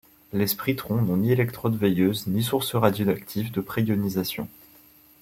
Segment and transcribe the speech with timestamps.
[0.33, 4.47] Les sprytrons n'ont ni électrode veilleuse, ni source radioactive de pré-ionisation.